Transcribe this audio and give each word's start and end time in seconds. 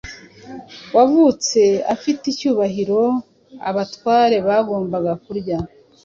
wavutse 0.95 1.61
afite 1.93 2.23
icyubahiro 2.33 3.01
abatware 3.69 4.37
bagomba 4.47 4.97
kurya 5.23 5.57